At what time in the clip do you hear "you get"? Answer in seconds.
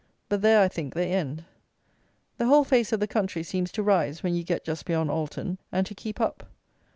4.33-4.63